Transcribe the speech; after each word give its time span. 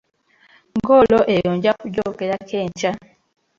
Ggoolo 0.77 1.19
eyo 1.35 1.51
nja 1.57 1.73
kugyogerako 1.81 2.55
enkya. 2.65 2.91